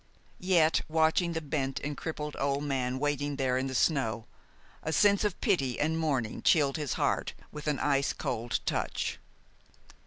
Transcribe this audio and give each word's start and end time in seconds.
Yet, 0.39 0.81
watching 0.89 1.33
the 1.33 1.41
bent 1.41 1.79
and 1.81 1.95
crippled 1.95 2.35
old 2.39 2.63
man 2.63 2.97
waiting 2.97 3.35
there 3.35 3.55
in 3.55 3.67
the 3.67 3.75
snow, 3.75 4.25
a 4.81 4.91
sense 4.91 5.23
of 5.23 5.39
pity 5.41 5.79
and 5.79 5.95
mourning 5.95 6.41
chilled 6.41 6.77
his 6.77 6.93
heart 6.93 7.35
with 7.51 7.67
ice 7.67 8.11
cold 8.11 8.61
touch. 8.65 9.19